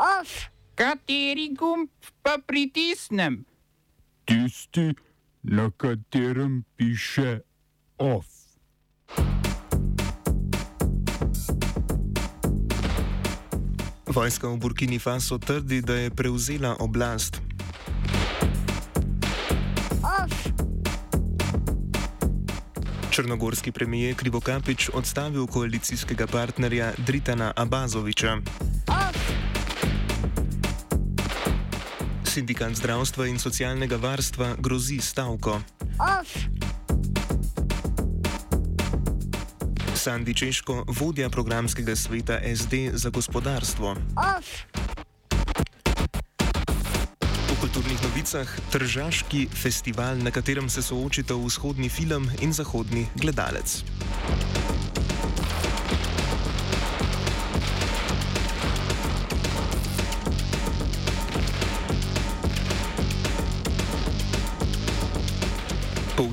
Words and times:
Off. 0.00 0.48
Kateri 0.74 1.52
gumb 1.52 1.92
pa 2.24 2.40
pritisnem? 2.40 3.44
Tisti, 4.24 4.94
na 5.42 5.68
katerem 5.76 6.64
piše 6.76 7.44
OF. 8.00 8.24
Vojska 14.08 14.48
v 14.48 14.56
Burkini 14.56 14.98
Faso 14.98 15.38
trdi, 15.38 15.82
da 15.84 15.94
je 15.94 16.10
prevzela 16.10 16.76
oblast. 16.80 17.36
Off. 20.00 20.32
Črnogorski 23.10 23.72
premijer 23.72 24.16
Krivokapič 24.16 24.88
odstavil 24.94 25.46
koalicijskega 25.46 26.26
partnerja 26.26 26.92
Dritana 27.06 27.52
Abazoviča. 27.56 28.40
Sindikat 32.30 32.78
zdravstva 32.78 33.26
in 33.26 33.42
socialnega 33.42 33.98
varstva 33.98 34.54
grozi 34.62 35.00
stavko. 35.02 35.58
Off. 35.98 36.30
Sandi 39.98 40.30
Češko, 40.34 40.84
vodja 40.86 41.26
programskega 41.26 41.96
sveta 41.98 42.38
SD 42.38 42.94
za 42.94 43.10
gospodarstvo. 43.10 43.96
Off. 44.14 44.46
V 47.50 47.54
kulturnih 47.60 47.98
novicah 47.98 48.46
Tržaški 48.70 49.48
festival, 49.50 50.22
na 50.22 50.30
katerem 50.30 50.70
se 50.70 50.86
soočita 50.86 51.34
vzhodni 51.34 51.90
film 51.90 52.30
in 52.46 52.54
zahodni 52.54 53.10
gledalec. 53.18 53.82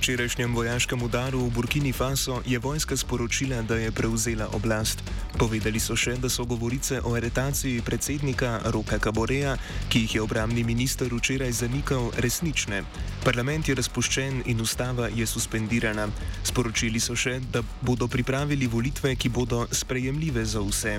Včerajšnjem 0.08 0.56
vojaškem 0.56 1.02
udaru 1.04 1.52
v 1.52 1.52
Burkini 1.52 1.92
Faso 1.92 2.40
je 2.48 2.56
vojska 2.60 2.96
sporočila, 2.96 3.60
da 3.62 3.76
je 3.76 3.92
prevzela 3.92 4.48
oblast. 4.56 5.04
Povedali 5.38 5.78
so 5.78 5.94
še, 5.94 6.16
da 6.18 6.32
so 6.34 6.50
govorice 6.50 6.98
o 7.06 7.14
aretaciji 7.14 7.84
predsednika 7.86 8.58
Roka 8.74 8.98
Kaboreja, 8.98 9.54
ki 9.86 10.00
jih 10.02 10.16
je 10.16 10.22
obramni 10.26 10.64
minister 10.66 11.14
včeraj 11.14 11.52
zanikal, 11.54 12.10
resnične. 12.18 12.82
Parlament 13.22 13.70
je 13.70 13.76
razpuščen 13.78 14.40
in 14.50 14.64
ustava 14.66 15.12
je 15.14 15.28
suspendirana. 15.30 16.08
Sporočili 16.42 16.98
so 16.98 17.14
še, 17.14 17.36
da 17.54 17.62
bodo 17.86 18.08
pripravili 18.10 18.66
volitve, 18.66 19.14
ki 19.14 19.30
bodo 19.30 19.68
sprejemljive 19.70 20.42
za 20.42 20.64
vse. 20.66 20.96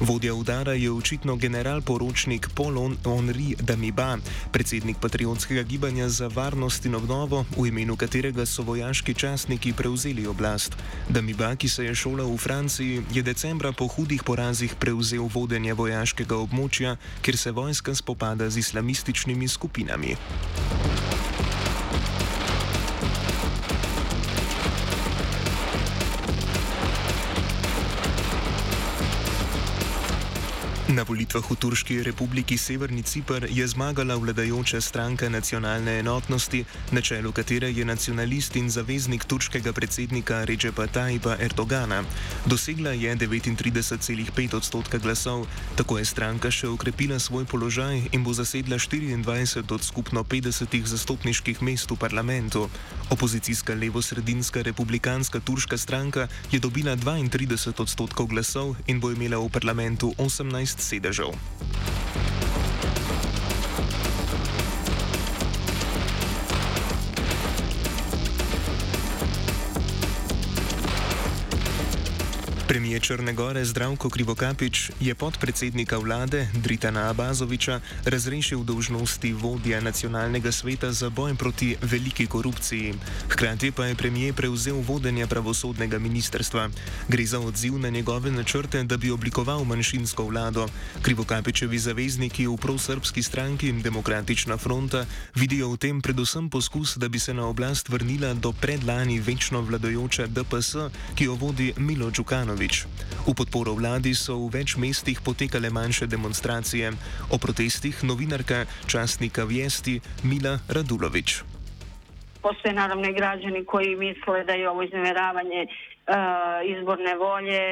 Vodja 0.00 0.32
udara 0.32 0.72
je 0.72 0.88
očitno 0.88 1.36
general-poročnik 1.36 2.48
Paul 2.56 2.96
Henri 3.04 3.52
Damiba, 3.60 4.16
predsednik 4.56 5.04
patriotskega 5.04 5.66
gibanja 5.68 6.08
za 6.08 6.30
varnost 6.32 6.88
in 6.88 6.96
obnovo, 6.96 7.44
v 7.58 7.68
imenu 7.68 7.98
katerega 8.00 8.48
so 8.48 8.64
vojaški 8.64 9.12
častniki 9.12 9.76
prevzeli 9.76 10.24
oblast. 10.24 10.80
Damiba, 11.12 11.52
ki 11.60 11.68
se 11.68 11.84
je 11.84 11.94
šolal 11.94 12.32
v 12.32 12.40
Franciji, 12.40 13.04
je 13.12 13.20
decembra 13.20 13.76
po 13.82 13.90
hudih 13.90 14.22
porazih 14.22 14.78
prevzel 14.78 15.26
vodenje 15.26 15.74
vojaškega 15.74 16.36
območja, 16.38 16.92
kjer 17.18 17.38
se 17.40 17.50
vojska 17.50 17.96
spopada 17.98 18.46
z 18.46 18.62
islamističnimi 18.62 19.48
skupinami. 19.50 20.14
Na 30.92 31.08
volitvah 31.08 31.40
v 31.40 31.56
Turški 31.56 32.04
republiki 32.04 32.60
Severni 32.60 33.00
Cipr 33.00 33.48
je 33.48 33.64
zmagala 33.64 34.12
vladajoča 34.12 34.76
stranka 34.84 35.24
nacionalne 35.32 36.04
enotnosti, 36.04 36.68
na 36.92 37.00
čelu 37.00 37.32
katere 37.32 37.72
je 37.72 37.80
nacionalist 37.80 38.60
in 38.60 38.68
zaveznik 38.68 39.24
turškega 39.24 39.72
predsednika 39.72 40.44
Recepa 40.44 40.84
Tajba 40.92 41.40
Erdogana. 41.40 42.04
Dosegla 42.44 42.92
je 42.92 43.08
39,5 43.08 44.52
odstotka 44.52 45.00
glasov, 45.00 45.48
tako 45.80 45.96
je 45.96 46.04
stranka 46.04 46.52
še 46.52 46.68
ukrepila 46.68 47.16
svoj 47.16 47.48
položaj 47.48 48.12
in 48.12 48.20
bo 48.20 48.36
zasedla 48.36 48.76
24 48.76 49.72
od 49.72 49.80
skupno 49.80 50.20
50 50.28 50.76
zastopniških 50.76 51.64
mest 51.64 51.88
v 51.88 51.96
parlamentu. 51.96 52.68
Opozicijska 53.08 53.72
levo-sredinska 53.72 54.60
republikanska 54.60 55.40
turška 55.40 55.80
stranka 55.80 56.28
je 56.52 56.60
dobila 56.60 57.00
32 57.00 57.80
odstotkov 57.80 58.28
glasov 58.28 58.76
in 58.92 59.00
bo 59.00 59.08
imela 59.08 59.40
v 59.40 59.48
parlamentu 59.48 60.12
18 60.20 60.81
Cedar 60.82 61.12
Joe. 61.12 61.32
Premijer 72.72 73.02
Črne 73.02 73.32
Gore 73.36 73.64
Zdravko 73.64 74.08
Krivokapič 74.08 74.96
je 75.00 75.12
podpredsednika 75.14 75.98
vlade 76.00 76.48
Dritana 76.56 77.10
Abazoviča 77.12 77.80
razrešil 78.04 78.64
dolžnosti 78.64 79.32
vodja 79.32 79.80
nacionalnega 79.80 80.52
sveta 80.52 80.88
za 80.92 81.10
boj 81.10 81.34
proti 81.34 81.76
veliki 81.82 82.26
korupciji. 82.26 82.94
Hkrati 83.28 83.70
pa 83.76 83.86
je 83.86 83.94
premijer 83.94 84.32
prevzel 84.34 84.80
vodenje 84.80 85.26
pravosodnega 85.26 85.98
ministrstva. 85.98 86.70
Gre 87.08 87.26
za 87.26 87.40
odziv 87.40 87.76
na 87.78 87.90
njegove 87.92 88.30
načrte, 88.30 88.84
da 88.84 88.96
bi 88.96 89.10
oblikoval 89.10 89.64
manjšinsko 89.64 90.24
vlado. 90.24 90.68
Krivokapičevi 91.02 91.78
zavezniki 91.78 92.46
v 92.46 92.56
prosrbski 92.56 93.22
stranki 93.22 93.68
in 93.68 93.82
demokratična 93.82 94.56
fronta 94.56 95.04
vidijo 95.34 95.68
v 95.68 95.76
tem 95.76 96.00
predvsem 96.00 96.48
poskus, 96.48 96.96
da 96.96 97.08
bi 97.08 97.18
se 97.18 97.34
na 97.34 97.46
oblast 97.46 97.88
vrnila 97.88 98.34
do 98.34 98.52
predlani 98.52 99.20
večno 99.20 99.60
vladajoča 99.60 100.26
DPS, 100.26 100.88
ki 101.14 101.24
jo 101.24 101.34
vodi 101.34 101.72
Milo 101.76 102.10
Đukanovič. 102.10 102.61
V 102.62 103.34
podporo 103.34 103.74
vladi 103.74 104.14
so 104.14 104.36
v 104.38 104.62
več 104.62 104.76
mestih 104.78 105.18
potekale 105.18 105.70
manjše 105.70 106.06
demonstracije. 106.06 106.92
O 107.34 107.38
protestih 107.38 108.04
novinarka 108.06 108.66
časnika 108.86 109.42
Vijesti 109.44 109.98
Mila 110.22 110.58
Radulović. 110.70 111.42
Postoje 112.42 112.74
naravno 112.74 113.08
i 113.08 113.14
građani 113.14 113.64
koji 113.64 113.96
misle 113.96 114.44
da 114.44 114.52
je 114.52 114.68
ovo 114.70 114.82
izneveravanje 114.82 115.66
uh, 115.66 116.14
izborne 116.78 117.14
volje, 117.16 117.62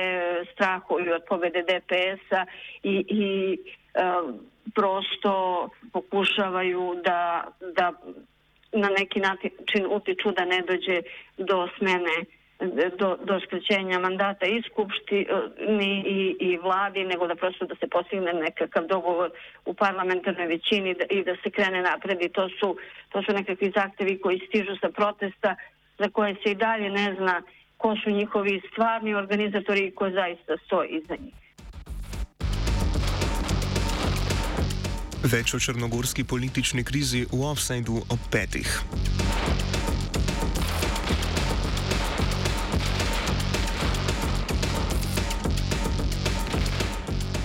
strahuju 0.53 1.15
od 1.15 1.23
pobede 1.29 1.63
DPS-a 1.63 2.47
i, 2.83 2.95
i 3.09 3.25
uh, 3.95 4.35
prosto 4.75 5.69
pokušavaju 5.93 7.03
da, 7.05 7.47
da 7.75 7.93
na 8.73 8.89
neki 8.99 9.21
način 9.21 9.87
utiču 9.91 10.31
da 10.31 10.45
ne 10.45 10.63
dođe 10.67 11.03
do 11.39 11.69
smene 11.79 12.40
do, 12.99 13.17
do 13.25 13.41
skrećenja 13.47 13.99
mandata 13.99 14.47
i 14.47 14.63
skupštini 14.71 15.93
i, 16.07 16.37
i 16.41 16.59
vladi, 16.59 17.05
nego 17.05 17.27
da 17.27 17.35
prosto 17.35 17.67
da 17.67 17.75
se 17.75 17.87
postigne 17.89 18.33
nekakav 18.33 18.87
dogovor 18.87 19.31
u 19.65 19.75
parlamentarnoj 19.75 20.47
većini 20.47 20.95
da, 20.95 21.05
i 21.11 21.25
da 21.25 21.37
se 21.43 21.51
krene 21.51 21.83
napred 21.83 22.23
i 22.23 22.29
to 22.29 22.49
su, 22.49 22.77
to 23.09 23.23
su 23.23 23.33
nekakvi 23.33 23.73
zahtevi 23.75 24.21
koji 24.21 24.41
stižu 24.49 24.77
sa 24.81 24.89
protesta 24.89 25.57
za 25.99 26.09
koje 26.09 26.35
se 26.35 26.51
i 26.51 26.55
dalje 26.55 26.91
ne 26.91 27.15
zna 27.19 27.43
ko 27.77 27.97
su 28.05 28.11
njihovi 28.11 28.61
stvarni 28.73 29.15
organizatori 29.15 29.81
i 29.87 29.91
ko 29.91 30.11
zaista 30.11 30.57
stoji 30.67 30.89
iza 30.89 31.17
njih. 31.17 31.35
Več 35.33 35.55
o 35.55 35.59
črnogorski 35.61 36.25
politični 36.25 36.85
krizi 36.85 37.27
v 37.33 37.45
offsajdu 37.45 38.01
ob 38.09 38.21
petih. 38.33 39.20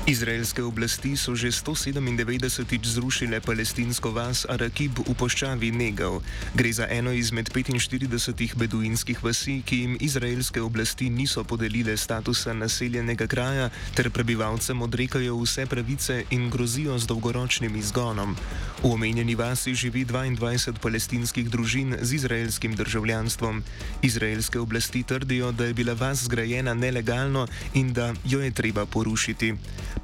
Izraelske 0.06 0.62
oblasti 0.62 1.18
so 1.18 1.34
že 1.34 1.50
197 1.50 2.86
zrušile 2.86 3.42
palestinsko 3.42 4.14
vas 4.14 4.46
Arakib 4.46 5.02
v 5.02 5.14
poščavi 5.18 5.74
Negev. 5.74 6.22
Gre 6.54 6.70
za 6.70 6.86
eno 6.94 7.10
izmed 7.10 7.50
45 7.50 8.54
beduinskih 8.54 9.18
vasi, 9.26 9.66
ki 9.66 9.76
jim 9.82 9.98
izraelske 9.98 10.62
oblasti 10.62 11.10
niso 11.10 11.42
podelile 11.42 11.98
statusa 11.98 12.54
naseljenega 12.54 13.26
kraja, 13.26 13.72
ter 13.98 14.14
prebivalcem 14.14 14.78
odrekajo 14.86 15.42
vse 15.42 15.66
pravice 15.66 16.22
in 16.30 16.54
grozijo 16.54 17.00
z 17.02 17.10
dolgoročnim 17.10 17.74
izgonom. 17.74 18.38
V 18.86 18.94
omenjeni 18.94 19.34
vasi 19.34 19.74
živi 19.74 20.06
22 20.06 20.78
palestinskih 20.86 21.50
družin 21.50 21.98
z 22.02 22.14
izraelskim 22.14 22.78
državljanstvom. 22.78 23.64
Izraelske 24.06 24.62
oblasti 24.62 25.02
trdijo, 25.02 25.50
da 25.52 25.66
je 25.66 25.74
bila 25.74 25.98
vas 25.98 26.30
zgrajena 26.30 26.78
nelegalno 26.78 27.48
in 27.74 27.94
da 27.94 28.14
jo 28.22 28.46
je 28.46 28.54
treba 28.54 28.86
porušiti. 28.86 29.56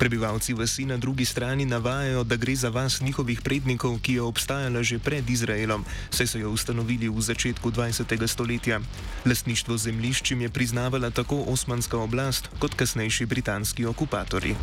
Prebivalci 0.01 0.57
vasi 0.57 0.85
na 0.89 0.97
drugi 0.97 1.25
strani 1.25 1.65
navajajo, 1.65 2.23
da 2.23 2.35
gre 2.35 2.55
za 2.55 2.69
vas 2.69 3.01
njihovih 3.01 3.41
prednikov, 3.41 3.99
ki 4.01 4.13
je 4.13 4.21
obstajala 4.21 4.81
že 4.83 4.97
pred 4.99 5.29
Izraelom, 5.29 5.85
saj 6.09 6.27
so 6.27 6.41
jo 6.41 6.49
ustanovili 6.49 7.05
v 7.05 7.21
začetku 7.21 7.71
20. 7.71 8.27
stoletja. 8.27 8.81
Lastništvo 9.25 9.77
zemljiščim 9.77 10.41
je 10.41 10.49
priznavala 10.49 11.13
tako 11.13 11.45
osmanska 11.45 12.01
oblast 12.01 12.49
kot 12.59 12.73
kasnejši 12.73 13.25
britanski 13.25 13.85
okupatori. 13.85 14.55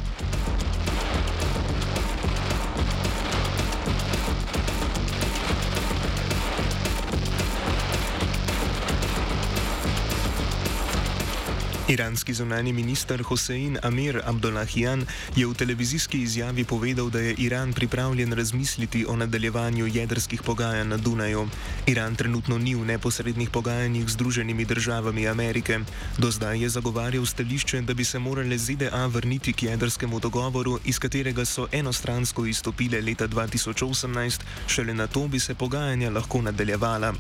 Iranski 11.89 12.35
zunani 12.35 12.73
minister 12.73 13.23
Hosein 13.23 13.79
Amir 13.83 14.21
Abdullahian 14.25 15.07
je 15.37 15.47
v 15.47 15.55
televizijski 15.55 16.21
izjavi 16.21 16.65
povedal, 16.65 17.09
da 17.11 17.19
je 17.19 17.35
Iran 17.39 17.73
pripravljen 17.73 18.33
razmisliti 18.33 19.07
o 19.09 19.17
nadaljevanju 19.17 19.87
jedrskih 19.87 20.43
pogajanj 20.43 20.89
na 20.89 20.97
Dunaju. 20.97 21.49
Iran 21.87 22.17
trenutno 22.17 22.59
ni 22.59 22.75
v 22.75 22.85
neposrednih 22.85 23.51
pogajanjih 23.51 24.09
z 24.09 24.13
Združenimi 24.13 24.65
državami 24.65 25.29
Amerike. 25.29 25.81
Do 26.19 26.31
zdaj 26.31 26.63
je 26.63 26.69
zagovarjal 26.69 27.27
stališče, 27.27 27.81
da 27.81 27.95
bi 27.95 28.05
se 28.05 28.19
morale 28.19 28.59
ZDA 28.59 29.07
vrniti 29.07 29.53
k 29.53 29.63
jedrskemu 29.63 30.21
dogovoru, 30.21 30.79
iz 30.85 30.99
katerega 30.99 31.45
so 31.45 31.69
enostransko 31.73 32.47
izstopile 32.47 33.01
leta 33.01 33.29
2018, 33.29 34.41
šele 34.67 34.95
na 34.95 35.07
to 35.07 35.29
bi 35.29 35.41
se 35.41 35.55
pogajanja 35.55 36.11
lahko 36.11 36.43
nadaljevala. 36.43 37.15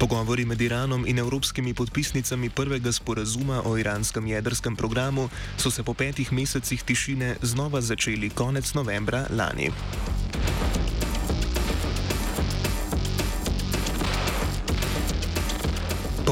Pogovori 0.00 0.46
med 0.48 0.60
Iranom 0.60 1.04
in 1.06 1.18
evropskimi 1.18 1.74
podpisnicami 1.74 2.48
prvega 2.50 2.92
sporazuma 2.92 3.60
o 3.68 3.76
iranskem 3.76 4.26
jedrskem 4.26 4.76
programu 4.76 5.28
so 5.56 5.70
se 5.70 5.82
po 5.82 5.94
petih 5.94 6.32
mesecih 6.32 6.82
tišine 6.82 7.36
znova 7.42 7.80
začeli 7.80 8.30
konec 8.30 8.74
novembra 8.74 9.26
lani. 9.30 9.70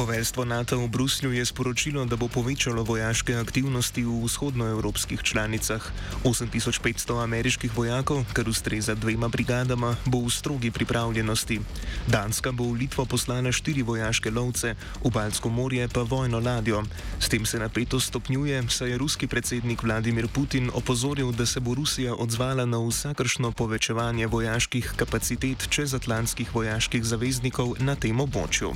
Poveljstvo 0.09 0.45
NATO 0.45 0.81
v 0.81 0.89
Bruslju 0.89 1.37
je 1.37 1.45
sporočilo, 1.45 2.01
da 2.05 2.17
bo 2.17 2.25
povečalo 2.25 2.81
vojaške 2.81 3.35
aktivnosti 3.37 4.01
v 4.01 4.25
vzhodnoevropskih 4.25 5.21
članicah. 5.21 5.85
8500 6.25 7.21
ameriških 7.23 7.69
vojakov, 7.77 8.25
kar 8.33 8.49
ustreza 8.49 8.97
dvema 8.97 9.29
brigadama, 9.29 9.93
bo 10.09 10.25
v 10.25 10.33
strogi 10.33 10.73
pripravljenosti. 10.73 11.61
Danska 12.09 12.49
bo 12.49 12.73
v 12.73 12.81
Litvo 12.81 13.05
poslala 13.05 13.53
štiri 13.53 13.85
vojaške 13.85 14.33
lovce, 14.33 14.73
v 15.05 15.11
Balsko 15.13 15.53
morje 15.53 15.85
pa 15.85 16.01
vojno 16.01 16.41
ladjo. 16.41 16.81
S 17.21 17.29
tem 17.29 17.45
se 17.45 17.61
napetost 17.61 18.09
stopnjuje, 18.09 18.65
saj 18.65 18.89
je 18.89 18.97
ruski 18.97 19.29
predsednik 19.29 19.85
Vladimir 19.85 20.25
Putin 20.25 20.73
opozoril, 20.73 21.29
da 21.37 21.45
se 21.45 21.61
bo 21.61 21.77
Rusija 21.77 22.17
odzvala 22.17 22.65
na 22.65 22.81
vsakršno 22.81 23.51
povečevanje 23.51 24.25
vojaških 24.25 24.93
kapacitet 24.97 25.69
čezatlantskih 25.69 26.49
vojaških 26.55 27.05
zaveznikov 27.05 27.77
na 27.77 27.93
tem 27.93 28.17
območju. 28.17 28.73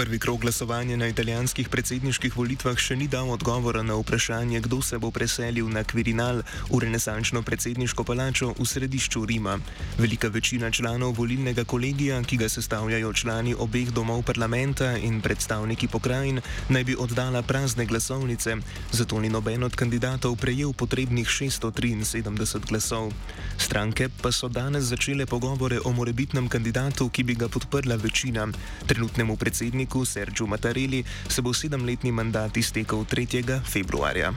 Prvi 0.00 0.18
krog 0.18 0.40
glasovanja 0.40 0.96
na 0.96 1.06
italijanskih 1.12 1.68
predsedniških 1.68 2.32
volitvah 2.32 2.78
še 2.80 2.94
ni 2.96 3.04
dal 3.04 3.28
odgovora 3.28 3.82
na 3.84 3.98
vprašanje, 3.98 4.62
kdo 4.64 4.78
se 4.80 4.96
bo 4.96 5.10
preselil 5.12 5.66
na 5.68 5.82
Quirinal 5.84 6.40
v 6.70 6.78
renesančno 6.80 7.42
predsedniško 7.44 8.06
palačo 8.08 8.54
v 8.56 8.64
središču 8.64 9.26
Rima. 9.28 9.58
Velika 9.98 10.30
večina 10.32 10.70
članov 10.70 11.12
volilnega 11.18 11.66
kolegija, 11.68 12.22
ki 12.24 12.38
ga 12.40 12.48
sestavljajo 12.48 13.12
člani 13.12 13.52
obeh 13.52 13.92
domov 13.92 14.22
parlamenta 14.24 14.96
in 14.96 15.20
predstavniki 15.20 15.90
pokrajin, 15.92 16.40
naj 16.72 16.84
bi 16.88 16.96
oddala 16.96 17.42
prazne 17.42 17.84
glasovnice, 17.84 18.56
zato 18.92 19.20
ni 19.20 19.28
noben 19.28 19.68
od 19.68 19.76
kandidatov 19.76 20.38
prejel 20.40 20.72
potrebnih 20.72 21.28
673 21.28 22.64
glasov. 22.72 23.12
Stranke 23.60 24.08
pa 24.08 24.32
so 24.32 24.48
danes 24.48 24.88
začele 24.88 25.28
pogovore 25.28 25.76
o 25.84 25.92
morebitnem 25.92 26.48
kandidatu, 26.48 27.12
ki 27.12 27.22
bi 27.22 27.36
ga 27.36 27.52
podprla 27.52 28.00
večina. 28.00 28.48
Trenutnemu 28.88 29.36
predsedniku 29.36 29.89
predsedniku 29.90 30.04
Sergio 30.04 30.46
Mattarelli 30.46 31.04
se 31.28 31.42
bo 31.42 31.52
sedemletni 31.52 32.12
mandat 32.12 32.56
iztekel 32.56 33.04
3. 33.04 33.60
februarja. 33.66 34.32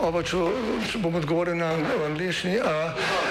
Oba, 0.00 0.22
če, 0.22 0.36
če 0.90 0.98
bom 1.02 1.14
odgovoril 1.14 1.56
na 1.58 1.74
angliški. 2.06 2.56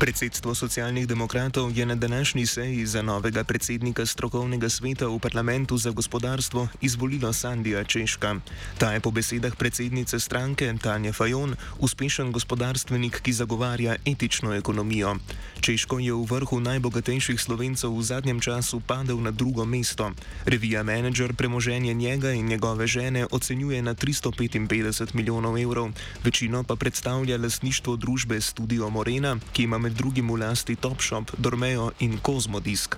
Predsedstvo 0.00 0.56
socialnih 0.56 1.04
demokratov 1.04 1.76
je 1.76 1.84
na 1.86 1.94
današnji 1.94 2.46
seji 2.46 2.86
za 2.86 3.02
novega 3.02 3.44
predsednika 3.44 4.06
strokovnega 4.06 4.68
sveta 4.68 5.06
v 5.06 5.18
parlamentu 5.18 5.76
za 5.76 5.90
gospodarstvo 5.90 6.68
izvolilo 6.80 7.32
Sandija 7.32 7.84
Češka. 7.84 8.40
Ta 8.78 8.92
je 8.92 9.00
po 9.00 9.10
besedah 9.10 9.52
predsednice 9.56 10.20
stranke 10.20 10.72
Tanja 10.82 11.12
Fajon 11.12 11.52
uspešen 11.78 12.32
gospodarstvenik, 12.32 13.20
ki 13.20 13.32
zagovarja 13.32 13.96
etično 14.06 14.54
ekonomijo. 14.54 15.16
Češko 15.60 15.98
je 15.98 16.16
v 16.16 16.24
vrhu 16.24 16.60
najbogatejših 16.60 17.36
slovencev 17.40 17.92
v 17.92 18.02
zadnjem 18.02 18.40
času 18.40 18.80
padel 18.80 19.20
na 19.20 19.30
drugo 19.30 19.68
mesto. 19.68 20.12
Revija 20.48 20.82
Manager 20.82 21.36
premoženje 21.36 21.94
njega 21.94 22.32
in 22.32 22.46
njegove 22.48 22.86
žene 22.86 23.26
ocenjuje 23.30 23.82
na 23.82 23.94
355 23.94 25.14
milijonov 25.14 25.58
evrov, 25.58 25.92
večino 26.24 26.64
pa 26.64 26.76
predstavlja 26.76 27.36
lasništvo 27.36 27.96
družbe 27.96 28.40
Studio 28.40 28.88
Morena, 28.88 29.36
ki 29.52 29.62
ima 29.62 29.78
med 29.78 29.89
med 29.90 29.98
drugim 29.98 30.30
v 30.30 30.38
lasti 30.38 30.76
Topshop, 30.76 31.34
Dormejo 31.38 31.90
in 31.98 32.18
Kozmodisk. 32.22 32.94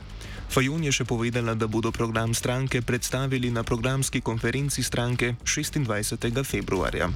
Fajon 0.52 0.84
je 0.84 0.92
še 0.92 1.08
povedala, 1.08 1.56
da 1.56 1.64
bodo 1.64 1.88
program 1.88 2.36
stranke 2.36 2.84
predstavili 2.84 3.48
na 3.48 3.64
programski 3.64 4.20
konferenci 4.20 4.84
stranke 4.84 5.34
26. 5.40 6.44
februarja. 6.44 7.08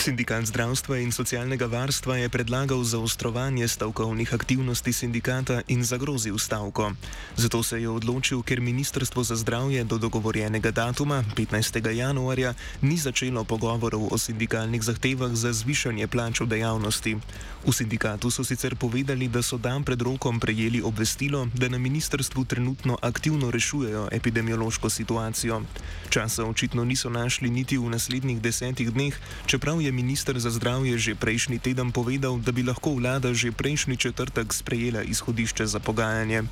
Sindikat 0.00 0.48
zdravstva 0.48 0.96
in 1.04 1.12
socialnega 1.12 1.68
varstva 1.68 2.16
je 2.16 2.32
predlagal 2.32 2.80
zaostrovanje 2.88 3.68
stavkovnih 3.68 4.32
aktivnosti 4.32 4.92
sindikata 4.96 5.60
in 5.68 5.84
zagrozil 5.84 6.40
stavko. 6.40 6.96
Zato 7.36 7.60
se 7.62 7.84
je 7.84 7.88
odločil, 7.88 8.40
ker 8.40 8.64
Ministrstvo 8.64 9.20
za 9.20 9.36
zdravje 9.36 9.84
do 9.84 10.00
dogovorjenega 10.00 10.70
datuma, 10.72 11.20
15. 11.36 11.84
januarja, 11.84 12.54
ni 12.80 12.96
začelo 12.96 13.44
pogovorov 13.44 14.08
o 14.08 14.16
sindikalnih 14.16 14.80
zahtevah 14.80 15.36
za 15.36 15.52
zvišanje 15.52 16.08
plač 16.08 16.40
v 16.40 16.48
dejavnosti. 16.48 17.20
V 17.60 17.68
sindikatu 17.68 18.32
so 18.32 18.40
sicer 18.40 18.80
povedali, 18.80 19.28
da 19.28 19.44
so 19.44 19.60
dan 19.60 19.84
pred 19.84 20.00
rokom 20.00 20.40
prejeli 20.40 20.80
obvestilo, 20.80 21.44
da 21.52 21.68
na 21.68 21.76
ministrstvu 21.76 22.48
trenutno 22.48 22.96
aktivno 23.04 23.52
rešujejo 23.52 24.08
epidemiološko 24.12 24.88
situacijo. 24.88 25.60
Časa 26.08 26.48
očitno 26.48 26.88
niso 26.88 27.12
našli 27.12 27.52
niti 27.52 27.76
v 27.76 27.92
naslednjih 27.92 28.40
desetih 28.40 28.88
dneh, 28.88 29.12
čeprav 29.44 29.76
je 29.80 29.89
minister 29.92 30.38
za 30.38 30.50
zdravje 30.50 30.98
že 30.98 31.12
prejšnji 31.14 31.58
teden 31.58 31.92
povedal, 31.92 32.38
da 32.38 32.52
bi 32.52 32.62
lahko 32.62 32.96
vlada 32.98 33.34
že 33.34 33.52
prejšnji 33.52 33.96
četrtek 33.96 34.52
sprejela 34.52 35.02
izhodišče 35.02 35.66
za 35.66 35.78
pogajanje. 35.78 36.42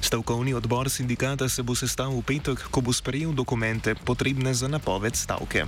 Stavkovni 0.00 0.54
odbor 0.54 0.90
sindikata 0.90 1.48
se 1.48 1.62
bo 1.62 1.74
sestal 1.74 2.12
v 2.12 2.22
petek, 2.22 2.58
ko 2.70 2.80
bo 2.80 2.92
sprejel 2.92 3.32
dokumente 3.32 3.94
potrebne 3.94 4.54
za 4.54 4.68
napoved 4.68 5.16
stavke. 5.16 5.66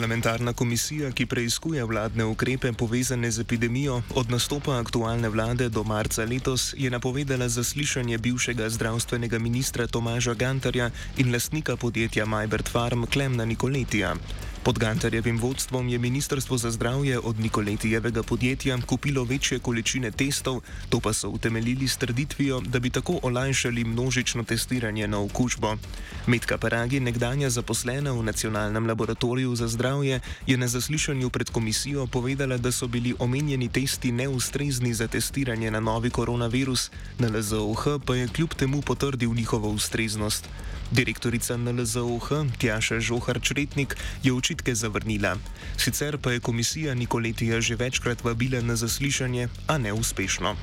Parlamentarna 0.00 0.52
komisija, 0.52 1.10
ki 1.12 1.26
preizkuje 1.26 1.84
vladne 1.84 2.24
ukrepe 2.24 2.72
povezane 2.72 3.30
z 3.30 3.40
epidemijo, 3.40 3.98
od 4.16 4.30
nastopa 4.30 4.78
aktualne 4.80 5.28
vlade 5.28 5.68
do 5.68 5.84
marca 5.84 6.24
letos 6.24 6.74
je 6.78 6.90
napovedala 6.90 7.48
zaslišanje 7.48 8.18
bivšega 8.18 8.68
zdravstvenega 8.68 9.38
ministra 9.38 9.86
Tomaža 9.86 10.34
Gantarja 10.34 10.90
in 11.18 11.32
lastnika 11.32 11.76
podjetja 11.76 12.24
Majbert 12.24 12.68
Farm 12.68 13.04
Klemna 13.12 13.44
Nikoletija. 13.44 14.14
Pod 14.62 14.78
Gantarjevim 14.78 15.38
vodstvom 15.38 15.88
je 15.88 15.98
Ministrstvo 15.98 16.58
za 16.58 16.70
zdravje 16.70 17.18
od 17.18 17.40
Nikoletijevega 17.40 18.22
podjetja 18.22 18.78
kupilo 18.86 19.24
večje 19.24 19.58
količine 19.58 20.10
testov, 20.10 20.60
to 20.88 21.00
pa 21.00 21.12
so 21.12 21.28
utemeljili 21.28 21.88
s 21.88 21.96
trditvijo, 21.96 22.60
da 22.60 22.78
bi 22.78 22.90
tako 22.90 23.18
olajšali 23.22 23.84
množično 23.84 24.44
testiranje 24.44 25.08
na 25.08 25.20
okužbo. 25.20 25.76
Medka 26.26 26.58
Paragi, 26.58 27.00
nekdanja 27.00 27.50
zaposlena 27.50 28.12
v 28.12 28.22
Nacionalnem 28.22 28.86
laboratoriju 28.86 29.56
za 29.56 29.68
zdravje, 29.68 30.20
je 30.46 30.56
na 30.56 30.68
zaslišanju 30.68 31.30
pred 31.30 31.50
komisijo 31.50 32.06
povedala, 32.06 32.56
da 32.56 32.72
so 32.72 32.86
bili 32.86 33.14
omenjeni 33.18 33.68
testi 33.68 34.12
neustrezni 34.12 34.94
za 34.94 35.08
testiranje 35.08 35.70
na 35.70 35.80
novi 35.80 36.10
koronavirus, 36.10 36.90
na 37.18 37.28
LZOH 37.28 37.84
pa 38.04 38.16
je 38.16 38.28
kljub 38.28 38.54
temu 38.54 38.82
potrdil 38.82 39.34
njihovo 39.34 39.68
ustreznost. 39.68 40.48
Direktorica 40.90 41.56
NLZOH 41.56 42.58
Tjaša 42.58 43.00
Žohar 43.00 43.40
Čretnik 43.42 43.96
je 44.22 44.32
očitke 44.32 44.74
zavrnila. 44.74 45.36
Sicer 45.76 46.18
pa 46.18 46.32
je 46.32 46.40
komisija 46.40 46.94
Nikoletija 46.94 47.60
že 47.60 47.76
večkrat 47.76 48.24
vabila 48.24 48.60
na 48.60 48.76
zaslišanje, 48.76 49.48
a 49.66 49.78
neuspešno. 49.78 50.56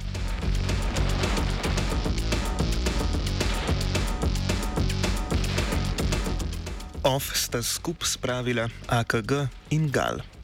OF 7.03 7.31
sta 7.33 7.63
skup 7.63 8.03
spravila 8.03 8.69
AKG 8.87 9.31
in 9.69 9.91
GAL. 9.91 10.36